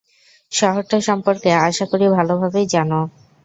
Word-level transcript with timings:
শহরটা 0.51 0.97
সম্পর্কে 1.07 1.49
আশা 1.67 1.85
করি 1.91 2.05
ভালোভাবেই 2.17 2.65
জানো। 2.73 2.99